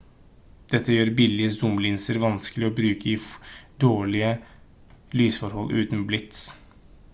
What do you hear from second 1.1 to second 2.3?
billige zoom-linser